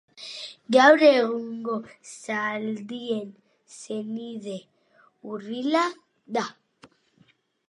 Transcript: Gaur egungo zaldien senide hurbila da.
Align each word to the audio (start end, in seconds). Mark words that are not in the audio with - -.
Gaur 0.75 1.03
egungo 1.09 1.75
zaldien 2.13 3.27
senide 3.77 4.57
hurbila 5.23 5.85
da. 6.39 6.49